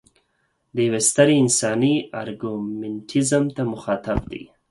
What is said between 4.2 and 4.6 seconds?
دی.